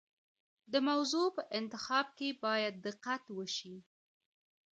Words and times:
د 0.71 0.73
موضوع 0.87 1.27
په 1.37 1.43
انتخاب 1.59 2.05
کې 2.17 2.29
باید 2.45 2.73
دقت 2.85 3.23
وشي. 3.37 3.75